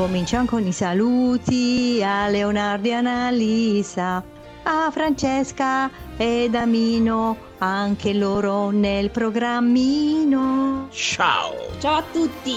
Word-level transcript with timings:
Cominciamo 0.00 0.46
con 0.46 0.66
i 0.66 0.72
saluti 0.72 2.00
a 2.02 2.26
Leonardo 2.28 2.88
e 2.88 2.92
Annalisa, 2.92 4.24
a 4.62 4.90
Francesca 4.90 5.90
ed 6.16 6.54
Amino, 6.54 7.36
anche 7.58 8.14
loro 8.14 8.70
nel 8.70 9.10
programmino. 9.10 10.88
Ciao. 10.90 11.54
Ciao 11.78 11.96
a 11.96 12.04
tutti. 12.10 12.56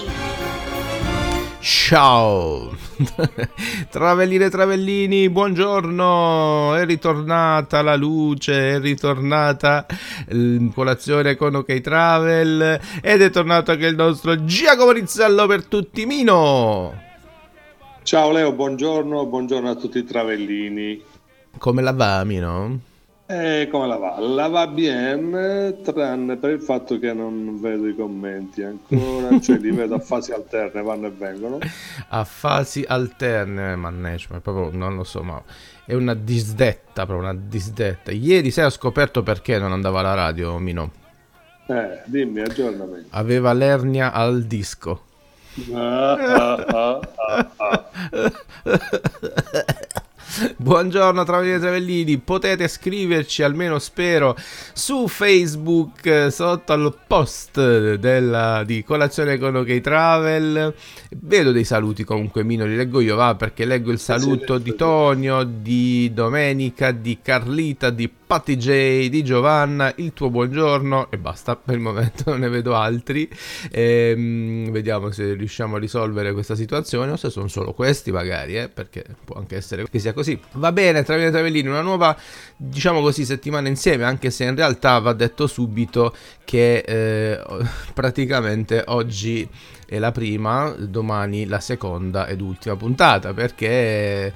Ciao. 1.60 2.74
Travelline 3.90 4.46
e 4.46 4.50
travellini, 4.50 5.28
buongiorno. 5.28 6.74
È 6.76 6.86
ritornata 6.86 7.82
la 7.82 7.94
luce, 7.94 8.76
è 8.76 8.80
ritornata 8.80 9.84
l- 10.28 10.68
colazione 10.72 11.36
con 11.36 11.56
OK 11.56 11.82
Travel 11.82 12.80
ed 13.02 13.20
è 13.20 13.28
tornato 13.28 13.72
anche 13.72 13.86
il 13.86 13.96
nostro 13.96 14.46
Giacomo 14.46 14.92
Rizzello 14.92 15.46
per 15.46 15.66
tutti 15.66 16.06
Mino. 16.06 17.12
Ciao 18.04 18.32
Leo, 18.32 18.52
buongiorno, 18.52 19.24
buongiorno 19.24 19.70
a 19.70 19.74
tutti 19.76 19.96
i 19.96 20.04
travellini. 20.04 21.02
Come 21.56 21.80
la 21.80 21.92
va 21.92 22.22
Mino? 22.24 22.78
E 23.24 23.66
come 23.70 23.86
la 23.86 23.96
va? 23.96 24.20
La 24.20 24.46
va 24.48 24.66
bien, 24.66 25.78
tranne 25.82 26.36
per 26.36 26.50
il 26.50 26.60
fatto 26.60 26.98
che 26.98 27.14
non 27.14 27.58
vedo 27.62 27.88
i 27.88 27.96
commenti 27.96 28.62
ancora, 28.62 29.40
cioè 29.40 29.56
li 29.56 29.70
vedo 29.70 29.94
a 29.94 30.00
fasi 30.04 30.32
alterne, 30.32 30.82
vanno 30.82 31.06
e 31.06 31.10
vengono. 31.12 31.58
A 32.08 32.24
fasi 32.24 32.84
alterne, 32.86 33.74
mannaggia, 33.74 34.26
ma 34.32 34.40
proprio 34.40 34.68
non 34.78 34.96
lo 34.96 35.04
so, 35.04 35.22
ma 35.22 35.42
è 35.86 35.94
una 35.94 36.12
disdetta, 36.12 37.06
proprio 37.06 37.30
una 37.30 37.34
disdetta. 37.34 38.10
Ieri 38.12 38.50
sera 38.50 38.66
ho 38.66 38.70
scoperto 38.70 39.22
perché 39.22 39.58
non 39.58 39.72
andava 39.72 40.00
alla 40.00 40.12
radio 40.12 40.58
Mino. 40.58 40.92
Eh, 41.68 42.02
dimmi, 42.04 42.42
aggiornami. 42.42 43.06
Aveva 43.12 43.54
l'ernia 43.54 44.12
al 44.12 44.42
disco. 44.42 45.12
Buongiorno 50.56 51.22
Travellini 51.22 51.54
e 51.54 51.58
Travellini, 51.60 52.18
potete 52.18 52.66
scriverci 52.66 53.44
almeno 53.44 53.78
spero 53.78 54.36
su 54.72 55.06
Facebook 55.06 56.04
eh, 56.06 56.32
sotto 56.32 56.72
al 56.72 56.92
post 57.06 57.94
della, 57.94 58.64
di 58.64 58.82
colazione 58.82 59.38
con 59.38 59.54
OK 59.54 59.80
Travel. 59.80 60.74
Vedo 61.10 61.52
dei 61.52 61.62
saluti 61.62 62.02
comunque 62.02 62.42
Mino, 62.42 62.64
li 62.64 62.74
leggo 62.74 62.98
io, 62.98 63.14
va 63.14 63.36
perché 63.36 63.64
leggo 63.64 63.92
il 63.92 64.00
saluto 64.00 64.58
di 64.58 64.74
Tonio, 64.74 65.44
di 65.44 66.10
Domenica, 66.12 66.90
di 66.90 67.20
Carlita, 67.22 67.90
di 67.90 68.10
Patti 68.34 68.56
J, 68.56 69.10
di 69.10 69.22
Giovanna, 69.22 69.92
il 69.98 70.12
tuo 70.12 70.28
buongiorno 70.28 71.08
e 71.08 71.18
basta, 71.18 71.54
per 71.54 71.76
il 71.76 71.80
momento 71.80 72.30
non 72.30 72.40
ne 72.42 72.48
vedo 72.48 72.74
altri. 72.74 73.30
Ehm, 73.70 74.72
vediamo 74.72 75.12
se 75.12 75.34
riusciamo 75.34 75.76
a 75.76 75.78
risolvere 75.78 76.32
questa 76.32 76.56
situazione 76.56 77.12
o 77.12 77.16
se 77.16 77.30
sono 77.30 77.46
solo 77.46 77.72
questi 77.74 78.10
magari, 78.10 78.58
eh, 78.58 78.68
perché 78.68 79.04
può 79.24 79.36
anche 79.36 79.54
essere 79.54 79.88
che 79.88 80.00
sia 80.00 80.12
così. 80.12 80.36
Va 80.54 80.72
bene, 80.72 81.04
Travellini 81.04 81.28
e 81.28 81.32
Travellini, 81.32 81.68
una 81.68 81.80
nuova, 81.82 82.18
diciamo 82.56 83.00
così, 83.00 83.24
settimana 83.24 83.68
insieme, 83.68 84.02
anche 84.02 84.32
se 84.32 84.42
in 84.42 84.56
realtà 84.56 84.98
va 84.98 85.12
detto 85.12 85.46
subito 85.46 86.12
che 86.44 86.78
eh, 86.78 87.40
praticamente 87.94 88.82
oggi 88.86 89.48
è 89.86 90.00
la 90.00 90.10
prima, 90.10 90.74
domani 90.76 91.46
la 91.46 91.60
seconda 91.60 92.26
ed 92.26 92.40
ultima 92.40 92.74
puntata, 92.74 93.32
perché 93.32 94.32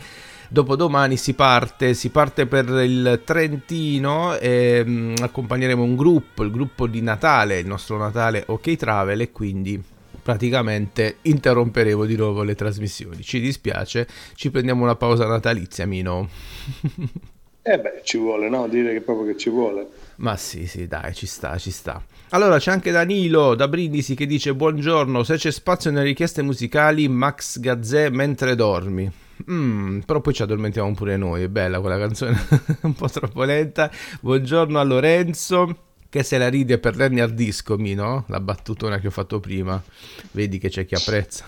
dopodomani 0.48 1.16
si 1.16 1.34
parte, 1.34 1.94
si 1.94 2.10
parte 2.10 2.46
per 2.46 2.68
il 2.68 3.22
Trentino 3.24 4.36
e 4.36 4.84
mh, 4.84 5.14
accompagneremo 5.20 5.82
un 5.82 5.96
gruppo, 5.96 6.42
il 6.42 6.50
gruppo 6.50 6.86
di 6.86 7.00
Natale, 7.02 7.58
il 7.58 7.66
nostro 7.66 7.98
Natale 7.98 8.44
OK 8.46 8.76
Travel 8.76 9.20
e 9.20 9.30
quindi 9.30 9.82
praticamente 10.22 11.18
interromperemo 11.22 12.04
di 12.04 12.16
nuovo 12.16 12.42
le 12.42 12.54
trasmissioni. 12.54 13.22
Ci 13.22 13.40
dispiace, 13.40 14.06
ci 14.34 14.50
prendiamo 14.50 14.82
una 14.82 14.96
pausa 14.96 15.26
natalizia, 15.26 15.86
Mino. 15.86 16.28
Eh 17.70 17.78
beh, 17.78 18.00
ci 18.02 18.16
vuole, 18.16 18.48
no? 18.48 18.66
Dire 18.66 18.94
che 18.94 19.02
proprio 19.02 19.26
che 19.26 19.36
ci 19.36 19.50
vuole. 19.50 19.86
Ma 20.16 20.38
sì, 20.38 20.66
sì, 20.66 20.86
dai, 20.86 21.12
ci 21.12 21.26
sta, 21.26 21.58
ci 21.58 21.70
sta. 21.70 22.02
Allora 22.30 22.56
c'è 22.58 22.70
anche 22.70 22.90
Danilo 22.90 23.54
da 23.54 23.68
Brindisi 23.68 24.14
che 24.14 24.24
dice 24.24 24.54
buongiorno, 24.54 25.22
se 25.22 25.36
c'è 25.36 25.50
spazio 25.50 25.90
nelle 25.90 26.04
richieste 26.04 26.40
musicali 26.40 27.08
Max 27.08 27.60
Gazzè 27.60 28.08
mentre 28.08 28.54
dormi. 28.54 29.12
Mm, 29.50 29.98
però 30.00 30.22
poi 30.22 30.32
ci 30.32 30.40
addormentiamo 30.40 30.94
pure 30.94 31.18
noi, 31.18 31.42
è 31.42 31.48
bella 31.48 31.80
quella 31.80 31.98
canzone, 31.98 32.38
un 32.80 32.94
po' 32.94 33.10
troppo 33.10 33.44
lenta. 33.44 33.90
Buongiorno 34.22 34.78
a 34.78 34.82
Lorenzo 34.82 35.87
che 36.10 36.22
se 36.22 36.38
la 36.38 36.48
ride 36.48 36.78
per 36.78 36.96
disco, 37.32 37.76
Mino, 37.76 38.24
la 38.28 38.40
battutona 38.40 38.98
che 38.98 39.08
ho 39.08 39.10
fatto 39.10 39.40
prima. 39.40 39.82
Vedi 40.30 40.58
che 40.58 40.70
c'è 40.70 40.86
chi 40.86 40.94
apprezza. 40.94 41.44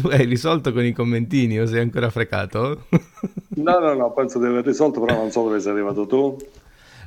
tu 0.00 0.08
hai 0.12 0.26
risolto 0.26 0.72
con 0.72 0.84
i 0.84 0.92
commentini 0.92 1.58
o 1.58 1.66
sei 1.66 1.80
ancora 1.80 2.10
frecato? 2.10 2.84
No, 3.56 3.78
no, 3.78 3.94
no, 3.94 4.12
penso 4.12 4.38
di 4.38 4.46
aver 4.46 4.66
risolto, 4.66 5.00
però 5.00 5.16
non 5.16 5.30
so 5.30 5.44
dove 5.44 5.60
sei 5.60 5.72
arrivato 5.72 6.06
tu. 6.06 6.36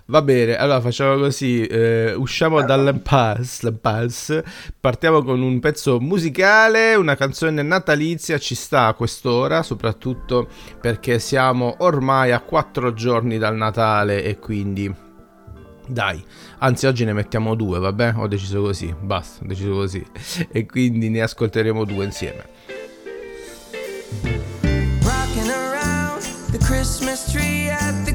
Va 0.06 0.22
bene, 0.24 0.58
allora 0.58 0.82
facciamo 0.82 1.16
così, 1.18 1.64
eh, 1.66 2.14
usciamo 2.16 2.64
dall'impasse, 2.64 3.68
l'impasse, 3.68 4.44
partiamo 4.78 5.22
con 5.22 5.42
un 5.42 5.60
pezzo 5.60 6.02
musicale, 6.02 6.96
una 6.96 7.16
canzone 7.16 7.62
natalizia, 7.62 8.38
ci 8.38 8.56
sta 8.56 8.88
a 8.88 8.94
quest'ora, 8.94 9.64
soprattutto 9.64 10.50
perché 10.82 11.20
siamo 11.20 11.76
ormai 11.78 12.32
a 12.32 12.42
quattro 12.42 12.94
giorni 12.94 13.38
dal 13.38 13.56
Natale 13.56 14.24
e 14.24 14.38
quindi 14.38 14.94
dai, 15.92 16.24
anzi 16.60 16.86
oggi 16.88 17.04
ne 17.04 17.14
mettiamo 17.14 17.54
due, 17.56 17.80
vabbè? 17.80 18.14
Ho 18.16 18.28
deciso 18.28 18.62
così, 18.62 18.94
basta, 19.00 19.44
ho 19.44 19.48
deciso 19.48 19.74
così. 19.74 20.04
E 20.50 20.66
quindi 20.66 21.10
ne 21.10 21.22
ascolteremo 21.22 21.84
due 21.84 22.06
insieme. 22.06 22.46
Rocking 25.04 25.50
around 25.50 26.22
the 26.52 26.58
Christmas 26.60 27.30
tree 27.32 27.70
at 27.70 28.06
the 28.06 28.11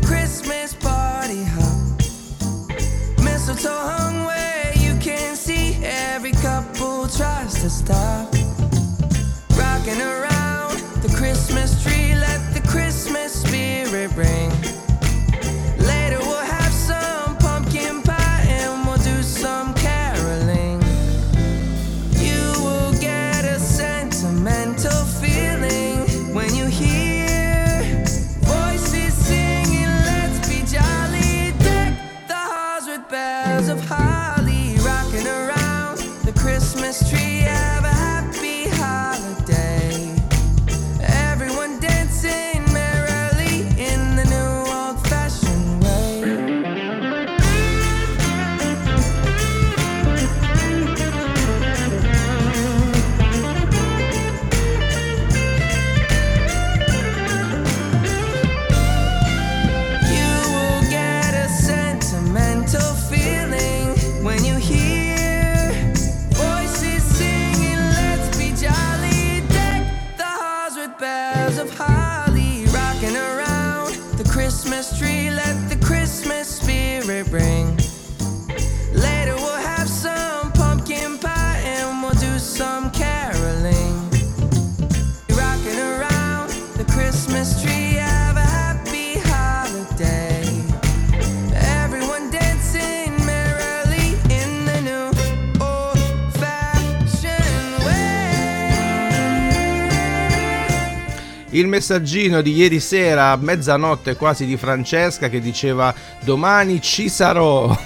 messaggino 101.77 102.41
di 102.41 102.55
ieri 102.55 102.81
sera 102.81 103.33
a 103.33 103.37
mezzanotte 103.37 104.17
quasi 104.17 104.47
di 104.47 104.57
Francesca 104.57 105.29
che 105.29 105.41
diceva 105.41 105.95
domani 106.25 106.81
ci 106.81 107.11
sarò. 107.11 107.69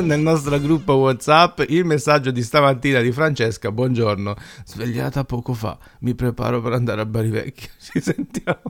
Nel 0.00 0.18
nostro 0.18 0.58
gruppo 0.58 0.94
WhatsApp 0.94 1.60
il 1.68 1.84
messaggio 1.84 2.30
di 2.30 2.42
stamattina 2.42 3.00
di 3.00 3.12
Francesca, 3.12 3.70
buongiorno, 3.70 4.34
svegliata 4.64 5.24
poco 5.24 5.52
fa, 5.52 5.76
mi 6.00 6.14
preparo 6.14 6.62
per 6.62 6.72
andare 6.72 7.02
a 7.02 7.04
Bari 7.04 7.28
Vecchia, 7.28 7.68
ci 7.78 8.00
sentiamo. 8.00 8.62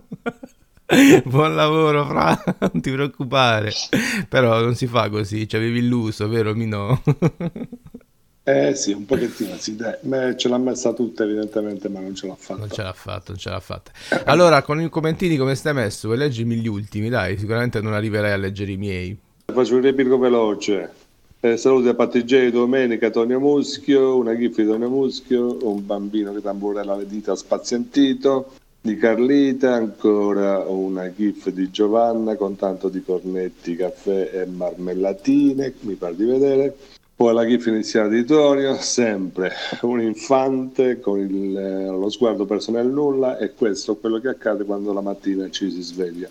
Buon 1.25 1.55
lavoro, 1.55 2.05
Fra, 2.06 2.56
non 2.58 2.81
ti 2.81 2.90
preoccupare. 2.90 3.70
Però 4.29 4.61
non 4.61 4.75
si 4.75 4.88
fa 4.88 5.08
così, 5.11 5.46
ci 5.46 5.55
avevi 5.55 5.79
illuso, 5.79 6.29
vero 6.29 6.55
Mino? 6.55 7.02
Eh 8.48 8.74
sì, 8.74 8.92
un 8.92 9.04
pochettino 9.04 9.58
sì, 9.58 9.76
dai. 9.76 9.96
Beh, 10.00 10.34
ce 10.38 10.48
l'ha 10.48 10.56
messa 10.56 10.94
tutta 10.94 11.22
evidentemente, 11.24 11.90
ma 11.90 12.00
non 12.00 12.14
ce 12.14 12.26
l'ha 12.26 12.34
fatta. 12.34 12.60
Non 12.60 12.70
ce 12.70 12.82
l'ha 12.82 12.94
fatta, 12.94 13.24
non 13.26 13.36
ce 13.36 13.50
l'ha 13.50 13.60
fatta. 13.60 13.90
Allora, 14.24 14.62
con 14.62 14.80
i 14.80 14.88
commentini 14.88 15.36
come 15.36 15.54
stai 15.54 15.74
messo? 15.74 16.08
Vuoi 16.08 16.18
leggermi 16.20 16.56
gli 16.56 16.66
ultimi? 16.66 17.10
Dai, 17.10 17.36
sicuramente 17.36 17.82
non 17.82 17.92
arriverai 17.92 18.32
a 18.32 18.38
leggere 18.38 18.72
i 18.72 18.78
miei. 18.78 19.18
Faccio 19.52 19.74
un 19.74 19.82
replico 19.82 20.16
veloce. 20.16 20.90
Eh, 21.40 21.58
saluti 21.58 21.88
a 21.88 21.94
Patti 21.94 22.24
J, 22.24 22.48
domenica 22.50 23.10
Tonio 23.10 23.38
Muschio, 23.38 24.16
una 24.16 24.34
gif 24.34 24.56
di 24.56 24.64
Tonio 24.66 24.88
Muschio, 24.88 25.58
un 25.68 25.84
bambino 25.84 26.32
che 26.32 26.40
tamburella 26.40 26.96
le 26.96 27.06
dita 27.06 27.36
spazientito, 27.36 28.52
di 28.80 28.96
Carlita, 28.96 29.74
ancora 29.74 30.60
una 30.60 31.12
gif 31.12 31.50
di 31.50 31.70
Giovanna 31.70 32.34
con 32.36 32.56
tanto 32.56 32.88
di 32.88 33.02
cornetti, 33.02 33.76
caffè 33.76 34.30
e 34.32 34.46
marmellatine, 34.46 35.74
mi 35.80 35.94
pare 35.96 36.16
di 36.16 36.24
vedere. 36.24 36.76
Poi 37.18 37.34
la 37.34 37.44
gif 37.44 37.66
iniziale 37.66 38.10
di 38.10 38.24
Tonio, 38.24 38.76
sempre 38.76 39.52
un 39.82 40.00
infante 40.00 41.00
con 41.00 41.18
il, 41.18 41.52
lo 41.52 42.08
sguardo 42.10 42.46
perso 42.46 42.70
nel 42.70 42.86
nulla 42.86 43.38
e 43.38 43.54
questo 43.54 43.94
è 43.94 43.98
quello 43.98 44.20
che 44.20 44.28
accade 44.28 44.62
quando 44.62 44.92
la 44.92 45.00
mattina 45.00 45.50
ci 45.50 45.68
si 45.68 45.82
sveglia 45.82 46.28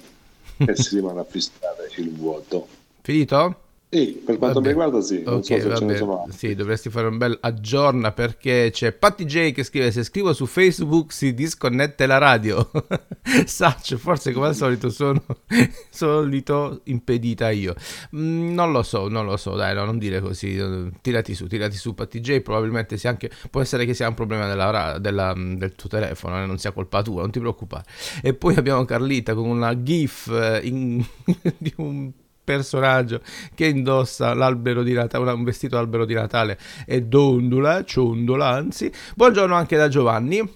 e 0.56 0.76
si 0.78 0.96
rimane 0.96 1.20
a 1.20 1.26
fissare 1.26 1.92
il 1.98 2.10
vuoto. 2.14 2.70
Finito? 3.02 3.67
Sì, 3.90 4.22
per 4.26 4.38
quanto 4.38 4.60
mi 4.60 4.68
riguarda 4.68 5.00
sì, 5.00 5.24
non 5.24 5.36
Ok, 5.36 5.46
so 5.46 5.60
se 5.62 5.74
ce 5.74 5.86
vabbè. 5.86 5.86
ne 5.86 5.96
sono 5.96 6.24
altri. 6.24 6.38
Sì, 6.38 6.56
dovresti 6.56 6.90
fare 6.90 7.08
un 7.08 7.18
bel 7.18 7.38
aggiorna 7.40 8.12
perché 8.12 8.70
c'è 8.70 8.92
Patti 8.92 9.24
J 9.24 9.54
che 9.54 9.64
scrive 9.64 9.92
se 9.92 10.04
scrivo 10.04 10.34
su 10.34 10.46
Facebook 10.46 11.14
si 11.14 11.34
disconnette 11.34 12.06
la 12.06 12.18
radio. 12.18 12.70
Saccio, 13.46 13.98
forse 13.98 14.34
come 14.34 14.48
al 14.48 14.56
solito 14.56 14.90
sono 14.90 15.24
solito 15.90 16.82
impedita 16.86 17.50
io. 17.50 17.76
Mm, 18.14 18.54
non 18.54 18.74
lo 18.74 18.84
so, 18.84 19.08
non 19.08 19.26
lo 19.26 19.38
so, 19.38 19.56
dai, 19.56 19.74
no, 19.74 19.86
non 19.86 19.98
dire 19.98 20.20
così. 20.20 20.60
Tirati 21.02 21.34
su, 21.34 21.48
tirati 21.48 21.78
su 21.78 21.94
Patti 21.94 22.20
J, 22.20 22.42
probabilmente 22.42 22.98
sia 22.98 23.10
anche 23.12 23.32
può 23.50 23.62
essere 23.62 23.86
che 23.86 23.94
sia 23.94 24.10
un 24.10 24.16
problema 24.16 24.48
della 24.48 24.98
della- 25.00 25.34
del 25.34 25.76
tuo 25.76 25.88
telefono, 25.88 26.44
eh, 26.44 26.46
non 26.46 26.58
sia 26.58 26.74
colpa 26.74 27.02
tua, 27.02 27.22
non 27.22 27.32
ti 27.32 27.40
preoccupare. 27.40 27.86
E 28.22 28.34
poi 28.34 28.56
abbiamo 28.56 28.84
Carlita 28.84 29.34
con 29.34 29.48
una 29.48 29.82
gif 29.82 30.28
eh, 30.28 30.60
in- 30.68 31.02
di 31.58 31.74
un 31.78 32.12
personaggio 32.48 33.20
che 33.54 33.66
indossa 33.66 34.34
l'albero 34.34 34.82
di 34.82 34.94
Natale, 34.94 35.32
un 35.32 35.44
vestito 35.44 35.78
albero 35.78 36.06
di 36.06 36.14
Natale 36.14 36.58
e 36.86 37.02
dondola, 37.02 37.84
ciondola 37.84 38.48
anzi. 38.48 38.90
Buongiorno 39.16 39.54
anche 39.54 39.76
da 39.76 39.90
Giovanni. 39.90 40.50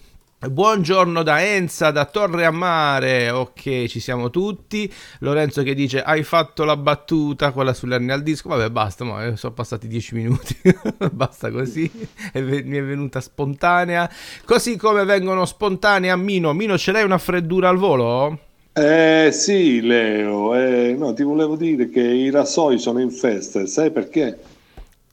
Buongiorno 0.44 1.22
da 1.22 1.44
Enza, 1.44 1.92
da 1.92 2.06
Torre 2.06 2.46
a 2.46 2.52
Mare, 2.52 3.30
ok 3.30 3.86
ci 3.86 4.00
siamo 4.00 4.32
tutti, 4.32 4.92
Lorenzo 5.20 5.62
che 5.62 5.76
dice 5.76 6.02
hai 6.02 6.24
fatto 6.24 6.64
la 6.64 6.76
battuta, 6.76 7.52
quella 7.52 7.76
sull'ernia 7.76 8.16
al 8.16 8.24
disco, 8.24 8.50
vabbè 8.50 8.72
basta, 8.72 9.04
ma 9.04 9.24
eh, 9.24 9.38
sono 9.38 9.54
passati 9.54 9.88
dieci 9.88 10.16
minuti, 10.16 10.60
basta 11.12 11.52
così, 11.52 11.92
mi 12.34 12.58
è 12.58 12.84
venuta 12.84 13.22
spontanea, 13.22 14.10
così 14.44 14.78
come 14.78 15.06
vengono 15.06 15.46
spontanee 15.46 16.10
a 16.10 16.16
Mino, 16.16 16.54
Mino 16.54 16.76
ce 16.76 16.92
l'hai 16.92 17.04
una 17.04 17.20
freddura 17.20 17.70
al 17.70 17.78
volo? 17.78 18.40
Eh 18.74 19.30
sì, 19.34 19.82
Leo, 19.82 20.56
eh, 20.56 20.96
no, 20.98 21.14
ti 21.14 21.24
volevo 21.24 21.58
dire 21.58 21.90
che 21.90 22.00
i 22.00 22.30
rasoi 22.30 22.80
sono 22.80 23.02
in 23.02 23.12
festa, 23.12 23.66
sai 23.66 23.92
perché? 23.92 24.40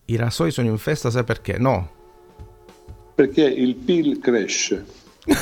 I 0.05 0.15
rasoi 0.15 0.53
sono 0.53 0.69
in 0.69 0.79
festa, 0.79 1.11
sai 1.11 1.25
perché? 1.25 1.59
No. 1.59 1.91
Perché 3.17 3.43
il 3.43 3.75
PIL 3.75 4.21
cresce. 4.21 4.85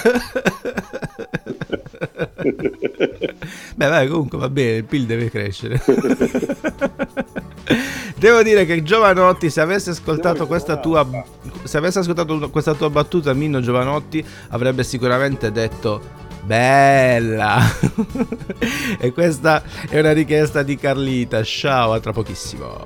Beh, 3.77 3.87
vai, 3.89 4.09
comunque 4.09 4.39
va 4.39 4.49
bene, 4.49 4.79
il 4.79 4.85
PIL 4.85 5.05
deve 5.05 5.31
crescere. 5.31 5.83
Devo 8.17 8.43
dire 8.43 8.65
che 8.65 8.83
Giovanotti, 8.83 9.51
se 9.51 9.61
avesse 9.61 9.91
ascoltato 9.91 10.47
questa 10.47 10.79
tua 10.79 11.07
se 11.65 11.77
avesse 11.77 11.99
ascoltato 11.99 12.49
questa 12.49 12.73
tua 12.73 12.89
battuta, 12.89 13.35
Minno 13.35 13.61
Giovanotti 13.61 14.25
avrebbe 14.49 14.85
sicuramente 14.85 15.53
detto 15.53 16.25
Bella! 16.47 17.59
e 19.01 19.13
questa 19.13 19.65
è 19.89 19.99
una 19.99 20.13
richiesta 20.13 20.63
di 20.63 20.77
Carlita. 20.77 21.43
Ciao, 21.43 21.93
a 21.93 21.99
tra 21.99 22.13
pochissimo. 22.13 22.81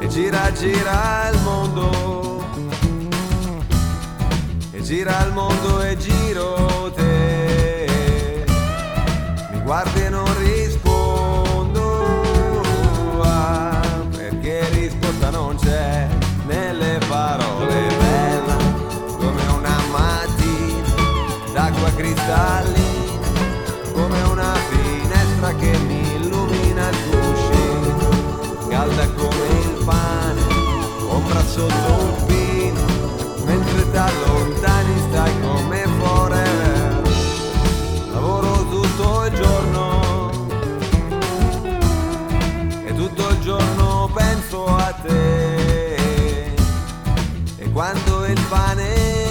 E 0.00 0.08
gira, 0.08 0.50
gira 0.50 1.30
il 1.32 1.40
mondo. 1.42 2.44
E 4.72 4.82
gira 4.82 5.24
il 5.24 5.32
mondo 5.32 5.82
e 5.82 5.96
giro 5.96 6.92
te. 6.96 8.44
Mi 9.52 9.60
guardi 9.60 10.02
e 10.02 10.08
non 10.08 10.24
rispondo. 10.24 10.57
D'acqua 21.58 21.90
cristallina. 21.92 23.26
Come 23.92 24.22
una 24.22 24.54
finestra 24.70 25.52
che 25.56 25.76
mi 25.88 26.14
illumina 26.14 26.88
il 26.88 26.96
cuscino 27.10 28.06
calda 28.68 29.08
come 29.14 29.46
il 29.62 29.82
pane, 29.84 30.40
ombra 31.08 31.42
sotto 31.44 31.90
un 32.04 32.26
pino, 32.26 32.84
mentre 33.44 33.90
da 33.90 34.08
lontani 34.24 34.94
stai 35.08 35.32
come 35.40 35.84
forever. 35.98 37.02
Lavoro 38.12 38.52
tutto 38.68 39.24
il 39.24 39.32
giorno 39.34 40.30
e 42.84 42.94
tutto 42.94 43.28
il 43.30 43.40
giorno 43.40 44.08
penso 44.14 44.64
a 44.64 44.94
te. 45.02 46.44
E 47.56 47.72
quando 47.72 48.26
il 48.26 48.40
pane 48.48 49.27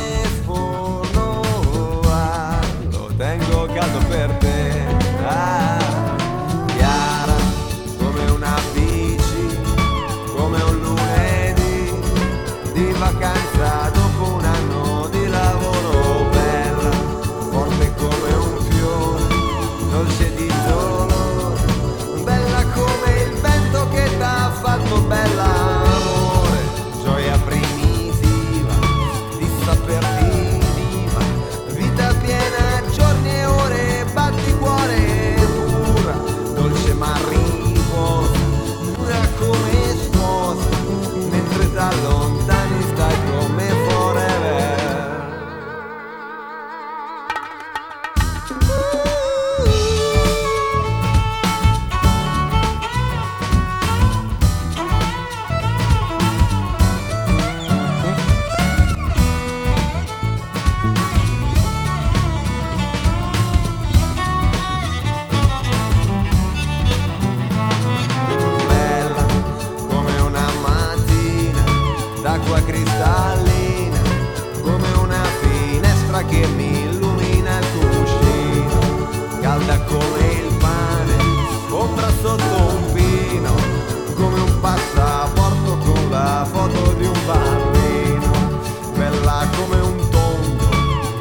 come 89.67 89.81
un 89.81 90.09
tonto, 90.09 90.69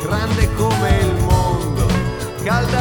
grande 0.03 0.53
come 0.55 0.99
il 1.01 1.15
mondo, 1.25 1.87
calda 2.45 2.76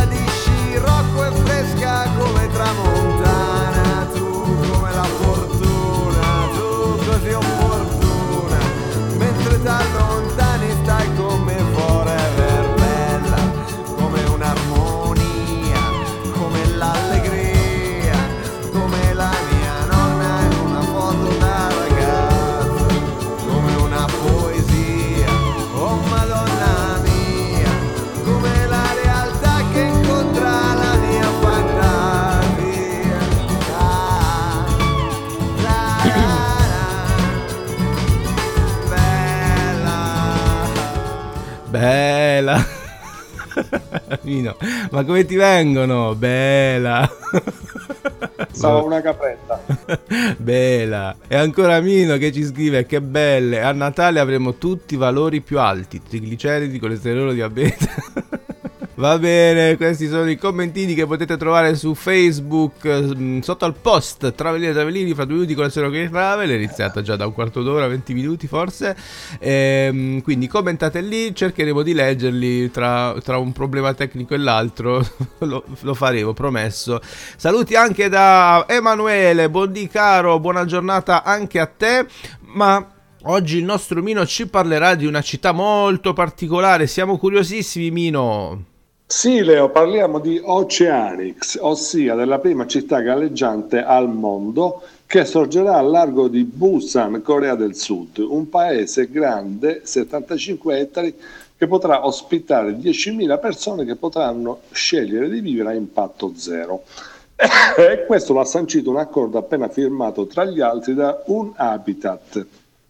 Mino, 44.26 44.58
ma 44.90 45.04
come 45.04 45.24
ti 45.24 45.36
vengono? 45.36 46.16
Bella. 46.16 47.08
Stavo 48.52 48.86
una 48.86 49.02
capretta. 49.02 49.62
Bella. 50.38 51.16
E 51.28 51.36
ancora 51.36 51.80
Mino 51.80 52.18
che 52.18 52.32
ci 52.32 52.44
scrive 52.44 52.88
che 52.88 53.02
belle. 53.02 53.62
A 53.62 53.72
Natale 53.72 54.20
avremo 54.20 54.56
tutti 54.56 54.96
i 54.96 54.98
valori 54.98 55.42
più 55.42 55.60
alti, 55.60 56.02
trigliceridi, 56.02 56.80
colesterolo, 56.80 57.34
diabete. 57.34 57.90
Va 58.98 59.20
bene, 59.20 59.76
questi 59.76 60.08
sono 60.08 60.30
i 60.30 60.38
commentini 60.38 60.94
che 60.94 61.06
potete 61.06 61.36
trovare 61.36 61.76
su 61.76 61.94
Facebook 61.96 62.88
mm, 62.88 63.40
sotto 63.42 63.66
al 63.66 63.76
post 63.76 64.34
Travellini 64.34 64.70
e 64.70 64.74
Travellini 64.74 65.14
fra 65.14 65.26
due 65.26 65.36
minuti 65.36 65.54
con 65.54 65.66
la 65.66 65.70
storia 65.70 65.90
che 65.90 66.10
travel, 66.10 66.50
è 66.50 66.54
iniziata 66.54 67.02
già 67.02 67.18
da 67.18 67.26
un 67.26 67.34
quarto 67.34 67.62
d'ora, 67.62 67.88
20 67.88 68.14
minuti 68.14 68.48
forse. 68.48 68.96
Ehm, 69.40 70.22
quindi 70.22 70.48
commentate 70.48 71.02
lì, 71.02 71.36
cercheremo 71.36 71.82
di 71.82 71.94
leggerli 71.94 72.72
tra, 72.72 73.14
tra 73.22 73.38
un 73.38 73.52
problema 73.52 73.94
tecnico 73.94 74.34
e 74.34 74.38
l'altro, 74.38 75.06
lo, 75.40 75.66
lo 75.82 75.94
faremo, 75.94 76.32
promesso. 76.32 77.02
Saluti 77.36 77.76
anche 77.76 78.08
da 78.08 78.64
Emanuele, 78.66 79.50
buondì 79.50 79.90
caro, 79.90 80.40
buona 80.40 80.64
giornata 80.64 81.24
anche 81.24 81.60
a 81.60 81.66
te, 81.66 82.06
ma 82.54 82.92
Oggi 83.28 83.58
il 83.58 83.64
nostro 83.64 84.04
Mino 84.04 84.24
ci 84.28 84.48
parlerà 84.48 84.94
di 84.94 85.08
una 85.08 85.22
città 85.22 85.52
molto 85.52 86.14
particolare. 86.14 86.86
Siamo 86.86 87.18
curiosissimi, 87.18 87.90
Mino. 87.90 88.74
Sì, 89.08 89.44
Leo, 89.44 89.70
parliamo 89.70 90.18
di 90.18 90.42
Oceanix, 90.44 91.60
ossia 91.62 92.16
della 92.16 92.40
prima 92.40 92.66
città 92.66 93.02
galleggiante 93.02 93.84
al 93.84 94.10
mondo 94.10 94.82
che 95.06 95.26
sorgerà 95.26 95.78
al 95.78 95.92
largo 95.92 96.28
di 96.28 96.44
Busan, 96.44 97.22
Corea 97.22 97.54
del 97.54 97.76
Sud, 97.76 98.18
un 98.18 98.50
paese 98.50 99.08
grande, 99.12 99.82
75 99.84 100.80
ettari, 100.80 101.16
che 101.56 101.68
potrà 101.68 102.08
ospitare 102.08 102.72
10.000 102.72 103.40
persone 103.40 103.86
che 103.86 103.96
potranno 103.96 104.62
scegliere 104.72 105.30
di 105.30 105.40
vivere 105.40 105.70
a 105.70 105.74
impatto 105.74 106.34
zero. 106.36 106.84
E 107.78 108.06
questo 108.08 108.34
lo 108.34 108.40
ha 108.40 108.46
sancito 108.46 108.90
un 108.90 108.98
accordo 108.98 109.38
appena 109.38 109.68
firmato 109.68 110.26
tra 110.26 110.46
gli 110.46 110.62
altri 110.62 110.96
da 110.96 111.22
Un 111.28 111.52
Habitat, 111.56 112.44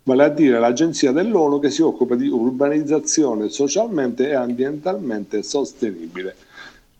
vale 0.05 0.23
a 0.23 0.29
dire 0.29 0.59
l'agenzia 0.59 1.11
dell'ONU 1.11 1.59
che 1.59 1.71
si 1.71 1.81
occupa 1.81 2.15
di 2.15 2.27
urbanizzazione 2.27 3.49
socialmente 3.49 4.29
e 4.29 4.35
ambientalmente 4.35 5.41
sostenibile. 5.41 6.35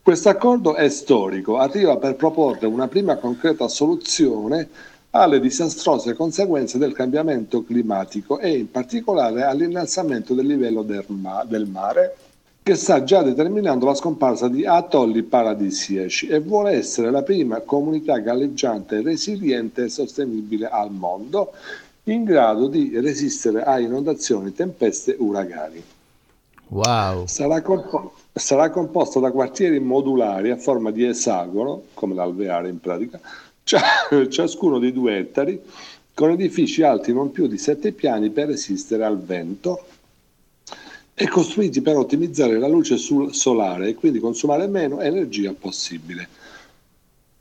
Questo 0.01 0.29
accordo 0.29 0.73
è 0.75 0.89
storico, 0.89 1.57
arriva 1.57 1.97
per 1.97 2.15
proporre 2.15 2.65
una 2.65 2.87
prima 2.87 3.15
concreta 3.17 3.67
soluzione 3.67 4.69
alle 5.11 5.39
disastrose 5.39 6.13
conseguenze 6.13 6.77
del 6.79 6.93
cambiamento 6.93 7.63
climatico 7.63 8.39
e 8.39 8.57
in 8.57 8.71
particolare 8.71 9.43
all'innalzamento 9.43 10.33
del 10.33 10.47
livello 10.47 10.81
del, 10.81 11.05
ma- 11.07 11.45
del 11.47 11.67
mare 11.67 12.15
che 12.63 12.73
sta 12.73 13.03
già 13.03 13.21
determinando 13.21 13.85
la 13.85 13.93
scomparsa 13.93 14.47
di 14.47 14.65
atolli 14.65 15.21
paradisiaci 15.21 16.27
e 16.27 16.39
vuole 16.39 16.71
essere 16.71 17.11
la 17.11 17.21
prima 17.21 17.59
comunità 17.59 18.17
galleggiante 18.17 19.03
resiliente 19.03 19.83
e 19.83 19.89
sostenibile 19.89 20.67
al 20.67 20.89
mondo 20.91 21.53
in 22.05 22.23
grado 22.23 22.67
di 22.67 22.99
resistere 22.99 23.63
a 23.63 23.79
inondazioni, 23.79 24.53
tempeste 24.53 25.15
uragani. 25.17 25.81
Wow. 26.67 27.25
Sarà, 27.27 27.61
compo- 27.61 28.13
sarà 28.33 28.69
composto 28.69 29.19
da 29.19 29.31
quartieri 29.31 29.79
modulari 29.79 30.51
a 30.51 30.57
forma 30.57 30.91
di 30.91 31.05
esagono, 31.05 31.83
come 31.93 32.15
l'alveare 32.15 32.69
in 32.69 32.79
pratica, 32.79 33.19
cia- 33.63 33.81
ciascuno 34.29 34.79
di 34.79 34.91
due 34.91 35.17
ettari, 35.17 35.61
con 36.13 36.31
edifici 36.31 36.81
alti 36.81 37.13
non 37.13 37.31
più 37.31 37.47
di 37.47 37.57
sette 37.57 37.91
piani 37.91 38.29
per 38.29 38.47
resistere 38.47 39.03
al 39.03 39.19
vento 39.19 39.85
e 41.13 41.27
costruiti 41.27 41.81
per 41.81 41.95
ottimizzare 41.95 42.59
la 42.59 42.67
luce 42.67 42.97
sul- 42.97 43.33
solare 43.33 43.89
e 43.89 43.95
quindi 43.95 44.19
consumare 44.19 44.67
meno 44.67 45.01
energia 45.01 45.53
possibile. 45.57 46.27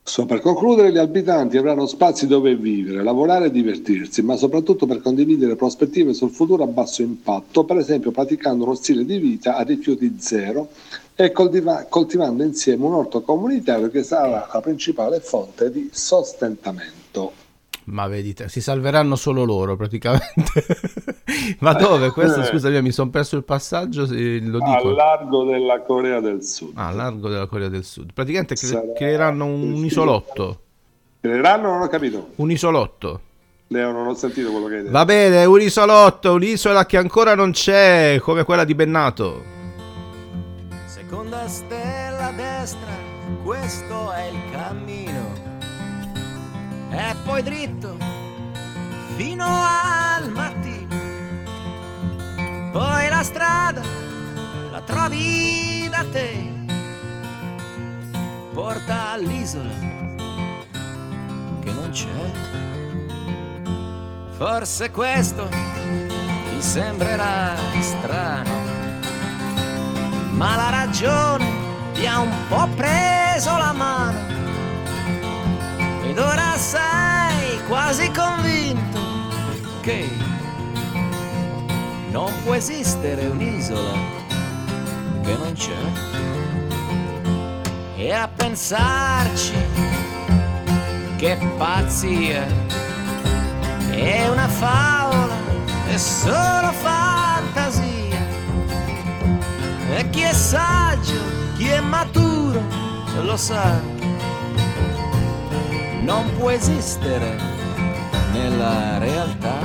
So, 0.06 0.26
per 0.26 0.40
concludere, 0.40 0.92
gli 0.92 0.98
abitanti 0.98 1.56
avranno 1.56 1.86
spazi 1.86 2.26
dove 2.26 2.54
vivere, 2.56 3.02
lavorare 3.02 3.46
e 3.46 3.50
divertirsi, 3.50 4.20
ma 4.20 4.36
soprattutto 4.36 4.84
per 4.84 5.00
condividere 5.00 5.56
prospettive 5.56 6.12
sul 6.12 6.30
futuro 6.30 6.62
a 6.62 6.66
basso 6.66 7.00
impatto, 7.00 7.64
per 7.64 7.78
esempio 7.78 8.10
praticando 8.10 8.64
uno 8.64 8.74
stile 8.74 9.06
di 9.06 9.16
vita 9.16 9.56
a 9.56 9.62
rifiuti 9.62 10.16
zero 10.18 10.68
e 11.14 11.32
coltiva- 11.32 11.86
coltivando 11.88 12.42
insieme 12.42 12.84
un 12.84 12.92
orto 12.92 13.22
comunitario 13.22 13.88
che 13.88 14.02
sarà 14.02 14.46
la 14.52 14.60
principale 14.60 15.20
fonte 15.20 15.70
di 15.72 15.88
sostentamento. 15.90 17.43
Ma 17.86 18.06
vedi, 18.06 18.32
te, 18.32 18.48
si 18.48 18.60
salveranno 18.62 19.14
solo 19.14 19.44
loro 19.44 19.76
praticamente. 19.76 20.64
Ma 21.60 21.74
dove? 21.74 22.10
Questo, 22.10 22.40
Eh. 22.40 22.44
scusami, 22.44 22.80
mi 22.80 22.92
sono 22.92 23.10
perso 23.10 23.36
il 23.36 23.44
passaggio, 23.44 24.02
lo 24.02 24.06
dico. 24.06 24.64
Al 24.64 24.94
largo 24.94 25.44
della 25.44 25.82
Corea 25.82 26.20
del 26.20 26.42
Sud. 26.42 26.72
Ah, 26.74 26.88
a 26.88 26.92
largo 26.92 27.28
della 27.28 27.46
Corea 27.46 27.68
del 27.68 27.84
Sud. 27.84 28.12
Praticamente 28.14 28.54
cre- 28.54 28.92
creeranno 28.94 29.44
un, 29.44 29.72
un 29.72 29.84
isolotto. 29.84 30.60
Creeranno? 31.20 31.68
Non 31.72 31.82
ho 31.82 31.88
capito. 31.88 32.30
Un 32.36 32.50
isolotto. 32.50 33.20
Leo, 33.68 33.92
non 33.92 34.06
ho 34.06 34.14
sentito 34.14 34.50
quello 34.50 34.66
che 34.66 34.74
hai 34.76 34.80
detto. 34.82 34.92
Va 34.92 35.04
bene, 35.04 35.44
un 35.44 35.60
isolotto, 35.60 36.32
un'isola 36.34 36.86
che 36.86 36.96
ancora 36.96 37.34
non 37.34 37.50
c'è, 37.50 38.18
come 38.20 38.44
quella 38.44 38.64
di 38.64 38.74
Bennato. 38.74 39.42
Seconda 40.86 41.46
stella 41.48 42.28
a 42.28 42.32
destra, 42.32 42.92
questo 43.42 44.12
è 44.12 44.26
il 44.28 44.50
cammino. 44.50 45.43
E 46.96 47.14
poi 47.24 47.42
dritto 47.42 47.96
fino 49.16 49.44
al 49.44 50.30
mattino. 50.30 50.96
Poi 52.70 53.08
la 53.08 53.22
strada 53.22 53.82
la 54.70 54.80
trovi 54.82 55.88
da 55.90 56.04
te. 56.12 56.52
Porta 58.52 59.10
all'isola 59.10 59.70
che 61.60 61.72
non 61.72 61.90
c'è. 61.90 62.32
Forse 64.36 64.90
questo 64.90 65.48
ti 65.48 66.62
sembrerà 66.62 67.54
strano 67.80 68.74
ma 70.34 70.56
la 70.56 70.70
ragione 70.70 71.46
ti 71.92 72.06
ha 72.06 72.18
un 72.18 72.32
po' 72.48 72.66
preso 72.74 73.56
la 73.56 73.72
mano 73.72 74.33
ed 76.14 76.20
ora 76.20 76.56
sei 76.56 77.60
quasi 77.66 78.08
convinto 78.12 79.00
che 79.80 80.08
non 82.10 82.32
può 82.44 82.54
esistere 82.54 83.26
un'isola 83.26 83.98
che 85.24 85.36
non 85.36 85.52
c'è. 85.54 85.72
E 87.96 88.12
a 88.12 88.28
pensarci 88.28 89.54
che 91.16 91.36
pazzia. 91.58 92.46
È 93.90 94.28
una 94.28 94.46
favola 94.46 95.34
è 95.88 95.96
solo 95.96 96.70
fantasia. 96.80 97.82
E 99.96 100.10
chi 100.10 100.20
è 100.20 100.32
saggio, 100.32 101.20
chi 101.56 101.66
è 101.66 101.80
maturo, 101.80 102.62
lo 103.22 103.36
sa. 103.36 103.93
Non 106.04 106.30
può 106.36 106.50
esistere 106.50 107.38
nella 108.32 108.98
realtà. 108.98 109.56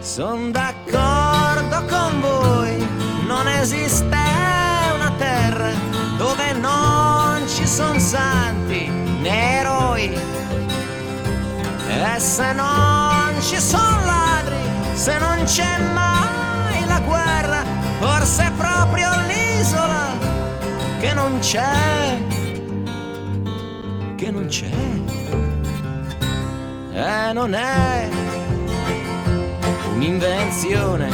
Sono 0.00 0.50
d'accordo 0.50 1.84
con 1.86 2.20
voi, 2.20 2.86
non 3.26 3.48
esiste 3.48 4.04
una 4.94 5.10
terra 5.16 5.70
dove 6.18 6.52
non 6.52 7.48
ci 7.48 7.66
sono 7.66 7.98
santi 7.98 8.86
né 8.88 9.60
eroi. 9.60 10.12
E 11.88 12.20
se 12.20 12.52
non 12.52 13.40
ci 13.40 13.58
sono 13.58 14.04
ladri, 14.04 14.58
se 14.92 15.16
non 15.16 15.44
c'è 15.44 15.78
mai 15.94 16.84
la 16.86 17.00
guerra, 17.00 17.64
forse 18.00 18.48
è 18.48 18.50
proprio 18.52 19.08
l'isola 19.28 20.08
che 21.00 21.14
non 21.14 21.38
c'è, 21.38 22.18
che 24.16 24.30
non 24.30 24.46
c'è. 24.46 24.70
E 26.92 27.32
non 27.34 27.52
è 27.52 28.08
un'invenzione 29.92 31.08